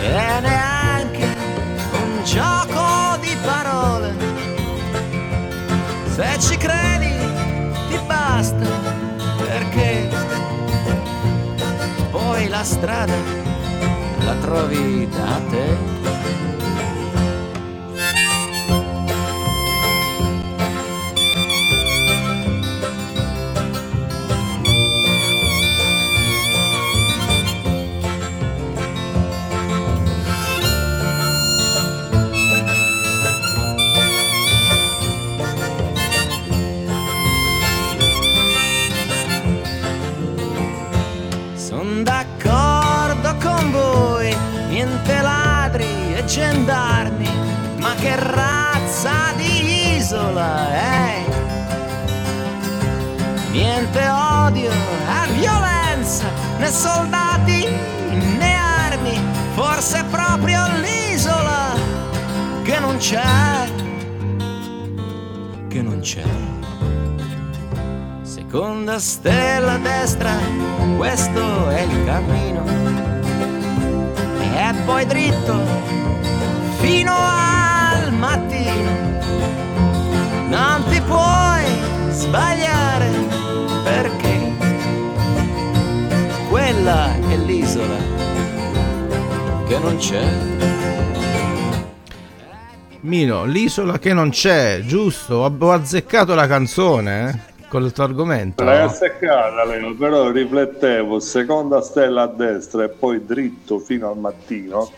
e 0.00 0.40
neanche 0.40 1.36
un 1.92 2.24
gioco 2.24 3.18
di 3.20 3.36
parole. 3.44 4.14
Se 6.14 6.38
ci 6.40 6.56
credi 6.56 7.14
ti 7.88 7.98
basta 8.06 8.66
perché 9.36 10.08
poi 12.10 12.48
la 12.48 12.64
strada 12.64 13.14
la 14.24 14.34
trovi 14.40 15.06
da 15.10 15.40
te. 15.50 15.97
Isola 50.38 50.72
è? 50.72 51.24
Niente 53.50 54.08
odio 54.08 54.70
e 54.70 55.32
violenza, 55.32 56.24
né 56.58 56.70
soldati 56.70 57.66
né 58.38 58.54
armi, 58.54 59.20
forse 59.54 60.04
proprio 60.10 60.60
l'isola 60.80 61.74
che 62.62 62.78
non 62.78 62.96
c'è, 62.98 63.68
che 65.68 65.82
non 65.82 66.00
c'è. 66.00 66.22
Seconda 68.22 68.98
stella 69.00 69.72
a 69.72 69.78
destra, 69.78 70.32
questo 70.96 71.68
è 71.70 71.80
il 71.80 72.04
cammino. 72.04 72.64
E 74.54 74.74
poi 74.84 75.06
dritto 75.06 75.56
fino 76.78 77.12
al 77.12 78.12
mattino. 78.12 79.17
Puoi 81.08 81.64
sbagliare 82.10 83.08
perché 83.82 84.52
quella 86.48 87.14
è 87.14 87.36
l'isola 87.36 87.96
che 89.66 89.78
non 89.78 89.96
c'è. 89.96 90.22
Mino, 93.00 93.44
l'isola 93.44 93.98
che 93.98 94.12
non 94.12 94.30
c'è, 94.30 94.80
giusto? 94.84 95.36
Ho 95.36 95.72
azzeccato 95.72 96.34
la 96.34 96.46
canzone 96.46 97.30
eh? 97.30 97.66
con 97.68 97.84
il 97.84 97.92
tuo 97.92 98.04
argomento. 98.04 98.62
L'hai 98.64 98.82
azzeccata, 98.82 99.64
Leo, 99.64 99.94
però 99.94 100.30
riflettevo, 100.30 101.20
seconda 101.20 101.80
stella 101.80 102.22
a 102.22 102.26
destra 102.26 102.84
e 102.84 102.88
poi 102.88 103.24
dritto 103.24 103.78
fino 103.78 104.10
al 104.10 104.18
mattino, 104.18 104.90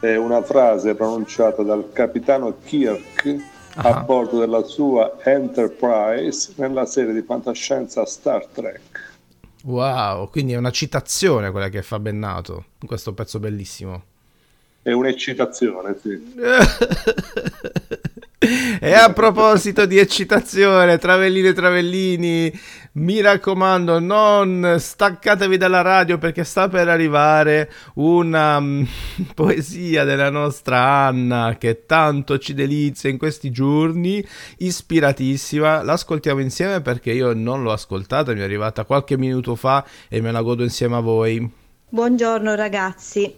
è 0.00 0.14
una 0.16 0.42
frase 0.42 0.94
pronunciata 0.94 1.62
dal 1.62 1.90
capitano 1.92 2.56
Kirk 2.64 3.58
a 3.82 3.88
Ah. 3.88 4.00
bordo 4.02 4.38
della 4.38 4.62
sua 4.64 5.16
Enterprise 5.24 6.52
nella 6.56 6.86
serie 6.86 7.12
di 7.12 7.22
fantascienza 7.22 8.04
Star 8.04 8.46
Trek. 8.46 9.08
Wow, 9.64 10.28
quindi 10.30 10.52
è 10.52 10.56
una 10.56 10.70
citazione 10.70 11.50
quella 11.50 11.68
che 11.68 11.82
fa 11.82 11.98
Bennato 11.98 12.64
in 12.80 12.88
questo 12.88 13.12
pezzo 13.12 13.38
bellissimo. 13.38 14.04
È 14.82 14.92
un'eccitazione, 14.92 15.98
sì. 16.00 16.34
e 18.42 18.94
a 18.94 19.12
proposito 19.12 19.84
di 19.84 19.98
eccitazione, 19.98 20.96
travellini 20.96 21.48
e 21.48 21.52
travellini, 21.52 22.60
mi 22.92 23.20
raccomando, 23.20 23.98
non 23.98 24.76
staccatevi 24.78 25.58
dalla 25.58 25.82
radio 25.82 26.16
perché 26.16 26.42
sta 26.44 26.66
per 26.66 26.88
arrivare 26.88 27.70
una 27.96 28.58
mm, 28.58 28.84
poesia 29.36 30.04
della 30.04 30.30
nostra 30.30 30.80
Anna 30.80 31.56
che 31.58 31.84
tanto 31.84 32.38
ci 32.38 32.54
delizia 32.54 33.10
in 33.10 33.18
questi 33.18 33.50
giorni, 33.50 34.26
ispiratissima. 34.56 35.82
L'ascoltiamo 35.82 36.40
insieme 36.40 36.80
perché 36.80 37.12
io 37.12 37.34
non 37.34 37.62
l'ho 37.62 37.72
ascoltata, 37.72 38.32
mi 38.32 38.40
è 38.40 38.44
arrivata 38.44 38.86
qualche 38.86 39.18
minuto 39.18 39.54
fa 39.54 39.84
e 40.08 40.22
me 40.22 40.32
la 40.32 40.40
godo 40.40 40.62
insieme 40.62 40.96
a 40.96 41.00
voi. 41.00 41.46
Buongiorno 41.90 42.54
ragazzi, 42.54 43.36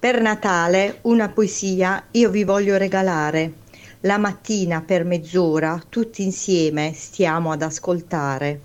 per 0.00 0.22
Natale 0.22 1.00
una 1.02 1.28
poesia 1.28 2.02
io 2.12 2.30
vi 2.30 2.44
voglio 2.44 2.78
regalare. 2.78 3.66
La 4.02 4.16
mattina 4.16 4.80
per 4.80 5.04
mezz'ora 5.04 5.82
tutti 5.88 6.22
insieme 6.22 6.92
stiamo 6.94 7.50
ad 7.50 7.62
ascoltare. 7.62 8.60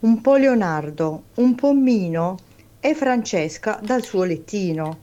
Un 0.00 0.20
po' 0.20 0.34
Leonardo, 0.34 1.22
un 1.34 1.54
po' 1.54 1.72
Mino 1.72 2.36
e 2.80 2.92
Francesca 2.96 3.78
dal 3.80 4.02
suo 4.02 4.24
lettino. 4.24 4.98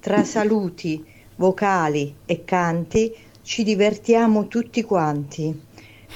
Tra 0.00 0.24
saluti, 0.24 1.04
vocali 1.36 2.14
e 2.24 2.46
canti 2.46 3.14
ci 3.42 3.62
divertiamo 3.62 4.48
tutti 4.48 4.82
quanti. 4.82 5.66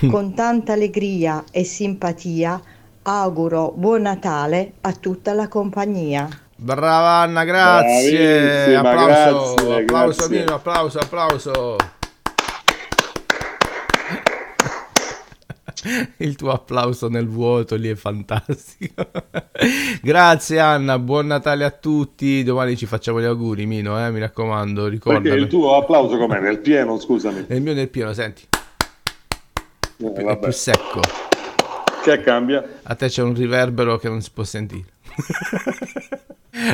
Con 0.09 0.33
tanta 0.33 0.73
allegria 0.73 1.45
e 1.51 1.63
simpatia 1.63 2.59
auguro 3.03 3.71
buon 3.77 4.01
Natale 4.01 4.73
a 4.81 4.93
tutta 4.95 5.35
la 5.35 5.49
compagnia. 5.49 6.27
Brava 6.57 7.21
Anna, 7.21 7.45
grazie. 7.45 8.71
Bravissima, 8.71 8.79
Applauso, 8.79 9.55
grazie, 9.55 9.83
applauso 9.83 10.17
grazie. 10.17 10.39
Mino, 10.39 10.55
applauso, 10.55 10.99
applauso. 10.99 11.77
Il 16.19 16.37
tuo 16.37 16.53
applauso 16.53 17.09
nel 17.09 17.27
vuoto 17.29 17.75
lì 17.77 17.89
è 17.89 17.95
fantastico. 17.95 19.07
Grazie 20.03 20.59
Anna, 20.59 20.99
buon 20.99 21.27
Natale 21.27 21.65
a 21.65 21.71
tutti. 21.71 22.43
Domani 22.43 22.77
ci 22.77 22.87
facciamo 22.87 23.21
gli 23.21 23.25
auguri, 23.25 23.67
Mino, 23.67 24.05
eh, 24.05 24.11
mi 24.11 24.19
raccomando, 24.21 24.83
Perché 24.83 24.95
ricordami. 24.97 25.41
il 25.41 25.47
tuo 25.49 25.77
applauso 25.77 26.17
com'è? 26.17 26.41
Nel 26.41 26.59
pieno, 26.61 26.99
scusami. 26.99 27.45
Nel 27.49 27.61
mio 27.61 27.75
nel 27.75 27.89
pieno, 27.89 28.13
senti, 28.13 28.47
Eh, 29.99 30.13
è 30.13 30.23
vabbè. 30.23 30.39
più 30.39 30.53
secco. 30.53 31.01
Che 32.03 32.21
cambia? 32.21 32.63
A 32.83 32.95
te 32.95 33.09
c'è 33.09 33.23
un 33.23 33.35
riverbero 33.35 33.97
che 33.99 34.09
non 34.09 34.21
si 34.21 34.31
può 34.33 34.45
sentire. 34.45 34.85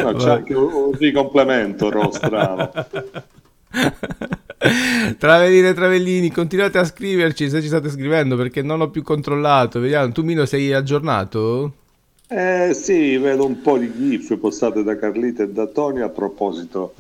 No, 0.02 0.12
c'è 0.14 0.30
anche 0.30 0.54
un, 0.54 0.72
un 0.72 0.92
ricomplemento 0.92 1.88
rostrano. 1.90 2.70
Travellini 5.18 5.68
e 5.68 5.72
travellini, 5.74 6.30
continuate 6.30 6.76
a 6.76 6.84
scriverci 6.84 7.48
se 7.48 7.62
ci 7.62 7.68
state 7.68 7.88
scrivendo 7.88 8.36
perché 8.36 8.60
non 8.60 8.82
ho 8.82 8.90
più 8.90 9.02
controllato. 9.02 9.80
Vediamo, 9.80 10.12
tu 10.12 10.22
Mino 10.22 10.44
sei 10.44 10.72
aggiornato? 10.74 11.72
Eh 12.28 12.72
sì, 12.74 13.16
vedo 13.16 13.46
un 13.46 13.62
po' 13.62 13.78
di 13.78 13.90
gif 13.96 14.36
postate 14.36 14.82
da 14.82 14.98
Carlita 14.98 15.42
e 15.44 15.48
da 15.48 15.66
Tony 15.66 16.02
a 16.02 16.10
proposito 16.10 16.94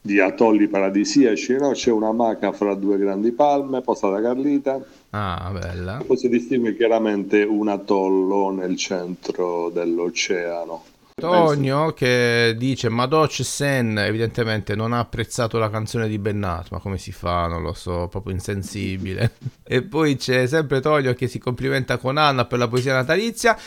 di 0.00 0.18
atolli 0.18 0.66
paradisiaci, 0.66 1.56
no? 1.56 1.70
C'è 1.70 1.90
una 1.92 2.10
maca 2.12 2.50
fra 2.52 2.74
due 2.74 2.98
grandi 2.98 3.30
palme 3.30 3.80
postata 3.80 4.20
da 4.20 4.28
Carlita, 4.28 4.84
Ah, 5.10 5.50
bella. 5.52 6.02
poi 6.04 6.16
si 6.16 6.28
distingue 6.28 6.74
chiaramente 6.76 7.42
un 7.44 7.68
atollo 7.68 8.50
nel 8.50 8.76
centro 8.76 9.70
dell'oceano. 9.72 10.82
Tonio 11.18 11.92
che 11.92 12.54
dice 12.56 12.88
Madoc 12.88 13.44
Sen 13.44 13.98
evidentemente 13.98 14.74
non 14.76 14.92
ha 14.92 15.00
apprezzato 15.00 15.58
la 15.58 15.68
canzone 15.70 16.08
di 16.08 16.18
Bennato, 16.18 16.68
ma 16.70 16.78
come 16.78 16.98
si 16.98 17.12
fa? 17.12 17.46
Non 17.46 17.62
lo 17.62 17.72
so, 17.72 18.08
proprio 18.08 18.32
insensibile. 18.32 19.32
e 19.64 19.82
poi 19.82 20.16
c'è 20.16 20.46
sempre 20.46 20.80
Tonio 20.80 21.14
che 21.14 21.26
si 21.26 21.38
complimenta 21.38 21.98
con 21.98 22.16
Anna 22.16 22.44
per 22.44 22.58
la 22.58 22.68
poesia 22.68 22.94
natalizia, 22.94 23.58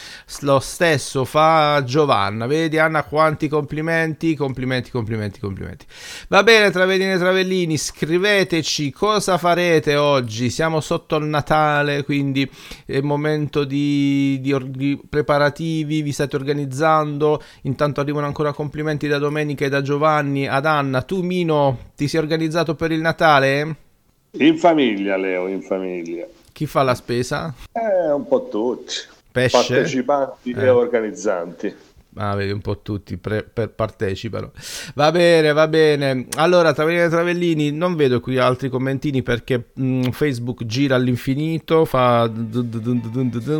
lo 0.41 0.59
stesso 0.59 1.25
fa 1.25 1.83
Giovanna, 1.83 2.47
vedi 2.47 2.77
Anna 2.77 3.03
quanti 3.03 3.47
complimenti, 3.47 4.35
complimenti, 4.35 4.89
complimenti, 4.89 5.39
complimenti. 5.39 5.85
Va 6.29 6.43
bene 6.43 6.71
Travellini 6.71 7.11
e 7.11 7.17
Travellini, 7.17 7.77
scriveteci 7.77 8.91
cosa 8.91 9.37
farete 9.37 9.95
oggi, 9.95 10.49
siamo 10.49 10.79
sotto 10.79 11.17
il 11.17 11.25
Natale, 11.25 12.03
quindi 12.03 12.49
è 12.85 12.99
momento 13.01 13.63
di, 13.63 14.39
di 14.41 14.51
di 14.59 14.99
preparativi, 15.07 16.01
vi 16.01 16.11
state 16.11 16.35
organizzando, 16.35 17.40
intanto 17.63 18.01
arrivano 18.01 18.25
ancora 18.25 18.53
complimenti 18.53 19.07
da 19.07 19.17
Domenica 19.17 19.65
e 19.65 19.69
da 19.69 19.81
Giovanni 19.81 20.47
ad 20.47 20.65
Anna. 20.65 21.01
Tu 21.01 21.21
Mino, 21.21 21.91
ti 21.95 22.07
sei 22.07 22.19
organizzato 22.19 22.75
per 22.75 22.91
il 22.91 23.01
Natale? 23.01 23.75
In 24.31 24.57
famiglia, 24.57 25.17
Leo, 25.17 25.47
in 25.47 25.61
famiglia. 25.61 26.25
Chi 26.51 26.65
fa 26.65 26.83
la 26.83 26.95
spesa? 26.95 27.53
Eh, 27.71 28.11
un 28.11 28.27
po' 28.27 28.47
tutti. 28.47 28.93
Pesce? 29.31 29.57
Partecipanti 29.57 30.51
Eh. 30.51 30.61
e 30.63 30.69
organizzanti. 30.69 31.75
Ah, 32.15 32.35
vedi, 32.35 32.51
un 32.51 32.59
po' 32.59 32.81
tutti 32.81 33.17
pre- 33.17 33.43
per- 33.43 33.69
partecipano. 33.69 34.51
Va 34.95 35.11
bene, 35.11 35.53
va 35.53 35.67
bene. 35.67 36.27
Allora, 36.35 36.73
Travellini 36.73 37.03
e 37.03 37.09
Travellini, 37.09 37.71
non 37.71 37.95
vedo 37.95 38.19
qui 38.19 38.37
altri 38.37 38.67
commentini 38.69 39.23
perché 39.23 39.69
mm, 39.79 40.09
Facebook 40.09 40.65
gira 40.65 40.95
all'infinito, 40.95 41.85
fa 41.85 42.29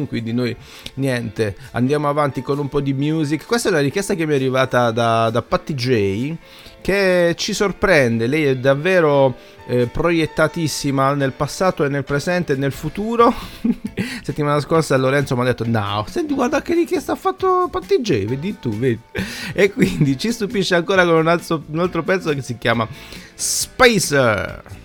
quindi 0.07 0.33
noi 0.33 0.55
niente, 0.95 1.55
andiamo 1.71 2.09
avanti 2.09 2.41
con 2.41 2.59
un 2.59 2.67
po' 2.67 2.81
di 2.81 2.93
music. 2.93 3.45
Questa 3.45 3.69
è 3.69 3.71
una 3.71 3.81
richiesta 3.81 4.15
che 4.15 4.25
mi 4.25 4.33
è 4.33 4.35
arrivata 4.35 4.91
da, 4.91 5.29
da 5.29 5.41
Patty 5.41 5.73
J 5.73 6.35
che 6.81 7.33
ci 7.37 7.53
sorprende, 7.53 8.27
lei 8.27 8.45
è 8.45 8.57
davvero 8.57 9.35
eh, 9.67 9.87
proiettatissima 9.87 11.13
nel 11.13 11.31
passato 11.31 11.85
e 11.85 11.89
nel 11.89 12.03
presente 12.03 12.53
e 12.53 12.55
nel 12.55 12.71
futuro. 12.71 13.33
Settimana 14.23 14.59
scorsa 14.59 14.97
Lorenzo 14.97 15.35
mi 15.35 15.41
ha 15.41 15.45
detto 15.45 15.65
no, 15.65 16.05
senti 16.09 16.33
guarda 16.33 16.61
che 16.61 16.73
richiesta 16.73 17.13
ha 17.13 17.15
fatto 17.15 17.67
Patty 17.71 18.01
J, 18.01 18.25
vedi 18.25 18.57
tu, 18.59 18.69
vedi. 18.71 18.99
E 19.53 19.71
quindi 19.71 20.17
ci 20.17 20.31
stupisce 20.31 20.75
ancora 20.75 21.05
con 21.05 21.15
un 21.15 21.27
altro, 21.27 21.63
un 21.71 21.79
altro 21.79 22.03
pezzo 22.03 22.33
che 22.33 22.41
si 22.41 22.57
chiama 22.57 22.87
Spacer. 23.35 24.80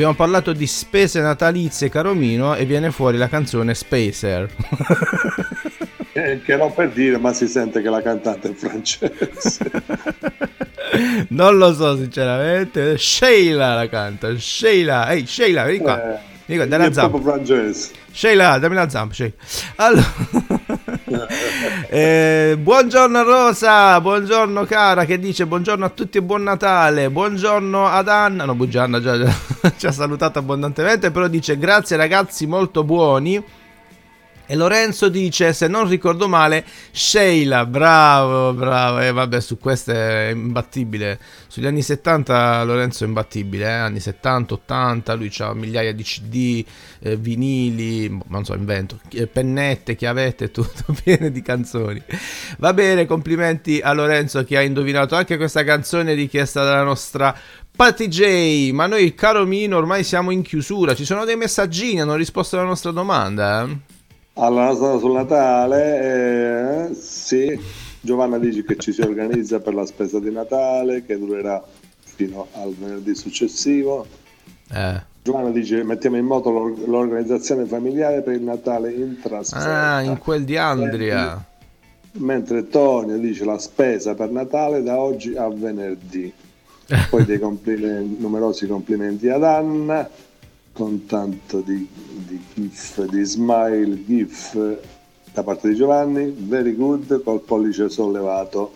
Abbiamo 0.00 0.16
parlato 0.16 0.54
di 0.54 0.66
spese 0.66 1.20
natalizie, 1.20 1.90
caro 1.90 2.14
Mino, 2.14 2.54
e 2.54 2.64
viene 2.64 2.90
fuori 2.90 3.18
la 3.18 3.28
canzone 3.28 3.74
Spacer. 3.74 4.48
Eh, 6.12 6.42
che 6.42 6.56
non 6.56 6.74
per 6.74 6.90
dire, 6.90 7.18
ma 7.18 7.32
si 7.32 7.46
sente 7.46 7.80
che 7.80 7.88
la 7.88 8.02
cantante 8.02 8.50
è 8.50 8.52
francese. 8.52 9.70
non 11.30 11.56
lo 11.56 11.72
so, 11.72 11.96
sinceramente. 11.96 12.98
Sheila 12.98 13.74
la 13.74 13.88
canta. 13.88 14.36
Sheila, 14.36 15.08
ehi, 15.12 15.24
Sheila, 15.24 15.62
vieni 15.64 15.78
qua. 15.78 16.14
Eh, 16.14 16.18
Vieni 16.46 16.66
qua, 16.66 16.76
dai 16.76 16.84
è 16.84 16.88
la 16.88 16.92
zampa. 16.92 17.20
francese. 17.20 17.90
Sheila, 18.10 18.58
dammi 18.58 18.74
la 18.74 18.88
zampa, 18.88 19.14
Sheila. 19.14 19.34
Allora... 19.76 20.14
Eh, 21.92 22.56
buongiorno 22.56 23.24
Rosa, 23.24 24.00
buongiorno 24.00 24.64
cara 24.64 25.04
che 25.04 25.18
dice 25.18 25.44
buongiorno 25.44 25.84
a 25.84 25.88
tutti 25.88 26.18
e 26.18 26.22
buon 26.22 26.44
Natale, 26.44 27.10
buongiorno 27.10 27.84
ad 27.84 28.06
Anna, 28.06 28.44
no 28.44 28.54
buongiorno 28.54 29.00
già, 29.00 29.18
già 29.18 29.34
ci 29.76 29.88
ha 29.88 29.90
salutato 29.90 30.38
abbondantemente, 30.38 31.10
però 31.10 31.26
dice 31.26 31.58
grazie 31.58 31.96
ragazzi 31.96 32.46
molto 32.46 32.84
buoni. 32.84 33.42
E 34.50 34.56
Lorenzo 34.56 35.08
dice, 35.08 35.52
se 35.52 35.68
non 35.68 35.86
ricordo 35.86 36.26
male, 36.26 36.64
Sheila, 36.90 37.64
bravo, 37.66 38.52
bravo. 38.52 38.98
E 38.98 39.12
vabbè, 39.12 39.40
su 39.40 39.58
questo 39.58 39.92
è 39.92 40.30
imbattibile. 40.34 41.20
Sugli 41.46 41.66
anni 41.66 41.82
70 41.82 42.64
Lorenzo 42.64 43.04
è 43.04 43.06
imbattibile, 43.06 43.66
eh? 43.66 43.70
anni 43.70 44.00
70, 44.00 44.54
80, 44.54 45.14
lui 45.14 45.32
ha 45.38 45.54
migliaia 45.54 45.94
di 45.94 46.02
CD, 46.02 46.64
eh, 46.98 47.14
vinili, 47.14 48.08
boh, 48.08 48.24
non 48.26 48.44
so, 48.44 48.54
invento, 48.54 48.98
eh, 49.12 49.28
pennette, 49.28 49.94
chiavette, 49.94 50.50
tutto 50.50 50.96
pieno 51.00 51.28
di 51.28 51.42
canzoni. 51.42 52.02
Va 52.58 52.74
bene, 52.74 53.06
complimenti 53.06 53.78
a 53.80 53.92
Lorenzo 53.92 54.42
che 54.42 54.56
ha 54.56 54.62
indovinato 54.62 55.14
anche 55.14 55.36
questa 55.36 55.62
canzone 55.62 56.12
richiesta 56.14 56.64
dalla 56.64 56.82
nostra 56.82 57.32
Patty 57.70 58.08
J. 58.08 58.72
Ma 58.72 58.86
noi, 58.86 59.14
caro 59.14 59.46
Mino, 59.46 59.76
ormai 59.76 60.02
siamo 60.02 60.32
in 60.32 60.42
chiusura. 60.42 60.96
Ci 60.96 61.04
sono 61.04 61.24
dei 61.24 61.36
messaggini, 61.36 62.00
hanno 62.00 62.16
risposto 62.16 62.56
alla 62.56 62.66
nostra 62.66 62.90
domanda. 62.90 63.98
Allora, 64.34 64.74
sono 64.74 64.98
sul 64.98 65.12
Natale, 65.12 66.88
eh, 66.90 66.94
sì, 66.94 67.58
Giovanna 68.00 68.38
dice 68.38 68.64
che 68.64 68.76
ci 68.76 68.92
si 68.92 69.00
organizza 69.02 69.60
per 69.60 69.74
la 69.74 69.84
spesa 69.84 70.18
di 70.18 70.30
Natale 70.30 71.04
che 71.04 71.18
durerà 71.18 71.62
fino 72.00 72.46
al 72.52 72.72
venerdì 72.74 73.14
successivo. 73.14 74.06
Eh. 74.72 75.02
Giovanna 75.22 75.50
dice 75.50 75.82
mettiamo 75.82 76.16
in 76.16 76.24
moto 76.24 76.50
l'or- 76.50 76.88
l'organizzazione 76.88 77.66
familiare 77.66 78.22
per 78.22 78.34
il 78.34 78.42
Natale 78.42 78.92
in 78.92 79.18
trasferta. 79.20 79.96
Ah, 79.96 80.00
in 80.00 80.16
quel 80.18 80.44
di 80.44 80.56
Andria. 80.56 81.44
Mentre 82.12 82.68
Tonio 82.68 83.18
dice 83.18 83.44
la 83.44 83.58
spesa 83.58 84.14
per 84.14 84.30
Natale 84.30 84.82
da 84.82 84.98
oggi 84.98 85.36
a 85.36 85.48
venerdì. 85.48 86.32
Poi 87.10 87.24
dei 87.24 87.38
complimenti- 87.38 88.16
numerosi 88.20 88.66
complimenti 88.66 89.28
ad 89.28 89.44
Anna 89.44 90.08
con 90.72 91.06
tanto 91.06 91.60
di, 91.60 91.88
di 92.26 92.40
gif, 92.54 93.04
di 93.06 93.24
smile, 93.24 94.04
gif 94.04 94.78
da 95.32 95.42
parte 95.42 95.68
di 95.68 95.74
Giovanni, 95.74 96.34
very 96.36 96.74
good 96.74 97.22
col 97.22 97.40
pollice 97.40 97.88
sollevato. 97.88 98.72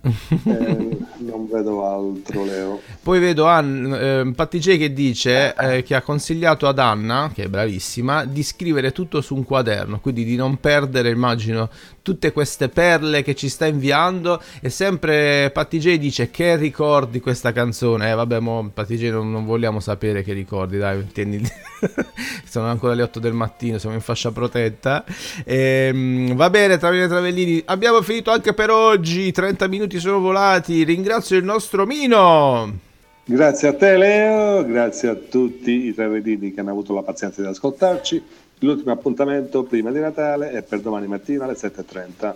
Eh, 0.00 0.98
non 1.18 1.48
vedo 1.50 1.86
altro, 1.86 2.44
Leo. 2.44 2.80
Poi 3.02 3.18
vedo 3.20 3.46
Ann, 3.46 3.92
eh, 3.92 4.32
Patti 4.34 4.58
J 4.58 4.78
che 4.78 4.92
dice 4.92 5.54
eh, 5.54 5.82
che 5.82 5.94
ha 5.94 6.02
consigliato 6.02 6.66
ad 6.66 6.78
Anna, 6.78 7.30
che 7.34 7.44
è 7.44 7.48
bravissima, 7.48 8.24
di 8.24 8.42
scrivere 8.42 8.92
tutto 8.92 9.20
su 9.20 9.34
un 9.34 9.44
quaderno, 9.44 10.00
quindi 10.00 10.24
di 10.24 10.36
non 10.36 10.58
perdere, 10.58 11.10
immagino, 11.10 11.68
tutte 12.02 12.32
queste 12.32 12.68
perle 12.68 13.22
che 13.22 13.34
ci 13.34 13.48
sta 13.48 13.66
inviando. 13.66 14.42
E 14.60 14.70
sempre 14.70 15.50
Patti 15.52 15.78
J 15.78 15.96
dice 15.98 16.30
che 16.30 16.56
ricordi 16.56 17.20
questa 17.20 17.52
canzone. 17.52 18.10
Eh 18.10 18.14
vabbè, 18.14 18.40
mo 18.40 18.70
Patti 18.72 18.96
J 18.96 19.10
non, 19.10 19.30
non 19.30 19.44
vogliamo 19.44 19.80
sapere 19.80 20.22
che 20.22 20.32
ricordi, 20.32 20.78
dai, 20.78 21.06
tieni... 21.12 21.42
sono 22.44 22.66
ancora 22.66 22.94
le 22.94 23.02
8 23.02 23.18
del 23.18 23.32
mattino, 23.32 23.78
siamo 23.78 23.94
in 23.94 24.00
fascia 24.00 24.30
protetta. 24.30 25.04
Ehm, 25.44 26.34
va 26.34 26.50
bene, 26.50 26.78
Travellini 26.78 27.08
Travellini, 27.08 27.62
abbiamo 27.66 28.02
finito 28.02 28.30
anche 28.30 28.52
per 28.52 28.70
oggi, 28.70 29.30
30 29.32 29.68
minuti 29.68 29.81
sono 29.98 30.20
volati, 30.20 30.84
ringrazio 30.84 31.36
il 31.36 31.44
nostro 31.44 31.86
Mino. 31.86 32.90
Grazie 33.24 33.68
a 33.68 33.74
te 33.74 33.96
Leo, 33.96 34.64
grazie 34.64 35.08
a 35.08 35.14
tutti 35.14 35.86
i 35.86 35.94
travedini 35.94 36.52
che 36.52 36.60
hanno 36.60 36.70
avuto 36.70 36.92
la 36.92 37.02
pazienza 37.02 37.40
di 37.40 37.48
ascoltarci. 37.48 38.22
L'ultimo 38.58 38.92
appuntamento 38.92 39.62
prima 39.62 39.90
di 39.90 40.00
Natale 40.00 40.50
è 40.50 40.62
per 40.62 40.80
domani 40.80 41.06
mattina 41.06 41.44
alle 41.44 41.54
7.30. 41.54 42.34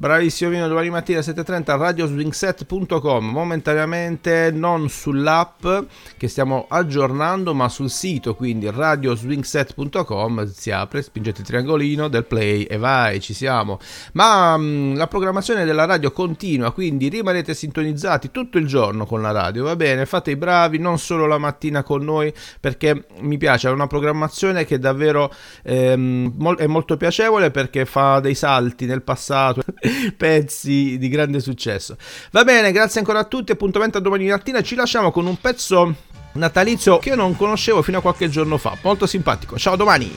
Bravissimo 0.00 0.50
Vino, 0.50 0.68
domani 0.68 0.90
mattina 0.90 1.18
alle 1.18 1.26
7.30 1.26 1.76
radioswingset.com, 1.76 3.30
momentaneamente 3.30 4.52
non 4.52 4.88
sull'app 4.88 5.66
che 6.16 6.28
stiamo 6.28 6.66
aggiornando 6.68 7.52
ma 7.52 7.68
sul 7.68 7.90
sito, 7.90 8.36
quindi 8.36 8.70
radioswingset.com 8.70 10.52
si 10.52 10.70
apre, 10.70 11.02
spingete 11.02 11.40
il 11.40 11.46
triangolino 11.48 12.06
del 12.06 12.26
play 12.26 12.62
e 12.62 12.76
vai, 12.76 13.20
ci 13.20 13.34
siamo. 13.34 13.80
Ma 14.12 14.56
mh, 14.56 14.96
la 14.96 15.08
programmazione 15.08 15.64
della 15.64 15.84
radio 15.84 16.12
continua, 16.12 16.72
quindi 16.72 17.08
rimanete 17.08 17.52
sintonizzati 17.52 18.30
tutto 18.30 18.58
il 18.58 18.68
giorno 18.68 19.04
con 19.04 19.20
la 19.20 19.32
radio, 19.32 19.64
va 19.64 19.74
bene? 19.74 20.06
Fate 20.06 20.30
i 20.30 20.36
bravi, 20.36 20.78
non 20.78 21.00
solo 21.00 21.26
la 21.26 21.38
mattina 21.38 21.82
con 21.82 22.04
noi 22.04 22.32
perché 22.60 23.06
mi 23.22 23.36
piace, 23.36 23.66
è 23.66 23.72
una 23.72 23.88
programmazione 23.88 24.64
che 24.64 24.78
davvero 24.78 25.34
ehm, 25.64 26.54
è 26.54 26.68
molto 26.68 26.96
piacevole 26.96 27.50
perché 27.50 27.84
fa 27.84 28.20
dei 28.20 28.36
salti 28.36 28.86
nel 28.86 29.02
passato 29.02 29.62
pezzi 30.16 30.98
di 30.98 31.08
grande 31.08 31.40
successo. 31.40 31.96
Va 32.30 32.44
bene, 32.44 32.72
grazie 32.72 33.00
ancora 33.00 33.20
a 33.20 33.24
tutti. 33.24 33.52
Appuntamento 33.52 33.98
a 33.98 34.00
domani 34.00 34.28
mattina. 34.28 34.62
Ci 34.62 34.74
lasciamo 34.74 35.10
con 35.10 35.26
un 35.26 35.40
pezzo 35.40 35.94
natalizio 36.32 36.98
che 36.98 37.10
io 37.10 37.16
non 37.16 37.36
conoscevo 37.36 37.82
fino 37.82 37.98
a 37.98 38.00
qualche 38.00 38.28
giorno 38.28 38.58
fa. 38.58 38.76
Molto 38.82 39.06
simpatico. 39.06 39.58
Ciao, 39.58 39.76
domani. 39.76 40.10